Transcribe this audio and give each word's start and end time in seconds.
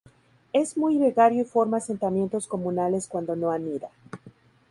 Es 0.51 0.77
muy 0.77 0.97
gregario 0.97 1.43
y 1.43 1.45
forma 1.45 1.77
asentamientos 1.77 2.47
comunales 2.47 3.07
cuando 3.07 3.35
no 3.35 3.51
anida. 3.51 3.91